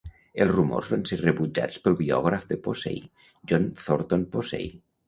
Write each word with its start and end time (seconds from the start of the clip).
Els 0.45 0.53
rumors 0.53 0.89
van 0.93 1.03
ser 1.09 1.19
rebutjats 1.19 1.79
pel 1.85 1.99
biògraf 2.01 2.49
de 2.55 2.61
Posey, 2.65 2.99
John 3.53 3.73
Thornton 3.85 4.31
Posey. 4.37 4.77